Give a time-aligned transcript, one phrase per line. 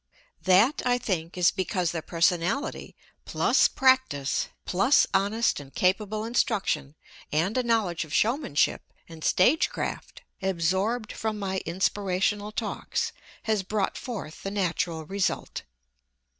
[0.41, 6.95] That, I think, is because their personality plus practice plus honest and capable instruction
[7.31, 13.11] and a knowledge of showmanship and stage craft absorbed from my "inspirational talks"
[13.43, 15.61] has brought forth the natural result.